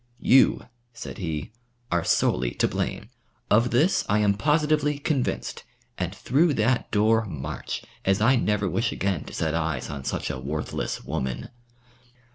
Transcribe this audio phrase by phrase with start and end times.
[0.19, 1.51] "You," said he,
[1.91, 3.09] "are solely to blame.
[3.51, 5.63] Of this I am positively convinced,
[5.95, 10.31] and through that door march, as I never wish again to set eyes on such
[10.31, 11.51] a worthless woman."